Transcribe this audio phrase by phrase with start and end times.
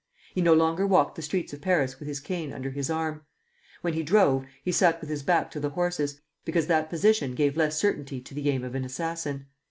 [0.33, 3.21] He no longer walked the streets of Paris with his cane under his arm.
[3.81, 7.55] When he drove, he sat with his back to the horses, because that position gave
[7.55, 9.45] less certainty to the aim of an assassin.